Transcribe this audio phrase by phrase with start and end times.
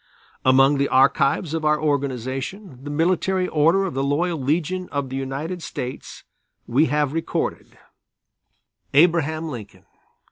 [0.43, 5.15] Among the archives of our organization, the Military Order of the Loyal Legion of the
[5.15, 6.23] United States,
[6.65, 7.77] we have recorded:
[8.95, 9.85] _ABRAHAM LINCOLN.